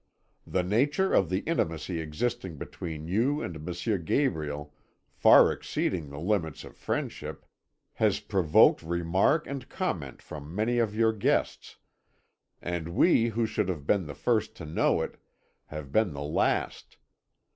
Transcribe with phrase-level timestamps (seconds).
[0.47, 4.03] The nature of the intimacy existing between you and M.
[4.03, 4.73] Gabriel,
[5.11, 7.45] far exceeding the limits of friendship,
[7.93, 11.77] has provoked remark and comment from many of your guests,
[12.63, 15.17] and we who should have been the first to know it,
[15.67, 16.97] have been the last.